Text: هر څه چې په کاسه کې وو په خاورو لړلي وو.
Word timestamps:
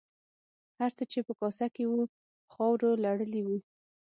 هر 0.79 0.91
څه 0.97 1.03
چې 1.11 1.19
په 1.27 1.33
کاسه 1.39 1.65
کې 1.75 1.83
وو 1.89 2.01
په 2.11 2.49
خاورو 2.53 2.89
لړلي 3.05 3.41
وو. 3.43 3.57